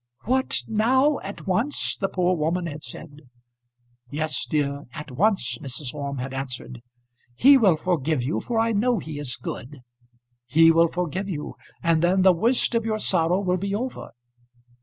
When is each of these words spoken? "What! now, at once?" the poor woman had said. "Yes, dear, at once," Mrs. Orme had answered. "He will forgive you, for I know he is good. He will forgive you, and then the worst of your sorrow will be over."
"What! 0.23 0.63
now, 0.67 1.19
at 1.19 1.45
once?" 1.45 1.95
the 1.95 2.09
poor 2.09 2.35
woman 2.35 2.65
had 2.65 2.81
said. 2.81 3.21
"Yes, 4.09 4.45
dear, 4.47 4.85
at 4.93 5.11
once," 5.11 5.59
Mrs. 5.59 5.93
Orme 5.93 6.17
had 6.17 6.33
answered. 6.33 6.81
"He 7.35 7.55
will 7.55 7.75
forgive 7.75 8.23
you, 8.23 8.39
for 8.39 8.57
I 8.57 8.71
know 8.71 8.97
he 8.97 9.19
is 9.19 9.35
good. 9.35 9.81
He 10.47 10.71
will 10.71 10.87
forgive 10.87 11.29
you, 11.29 11.53
and 11.83 12.01
then 12.01 12.23
the 12.23 12.33
worst 12.33 12.73
of 12.73 12.83
your 12.83 12.97
sorrow 12.97 13.39
will 13.41 13.57
be 13.57 13.75
over." 13.75 14.09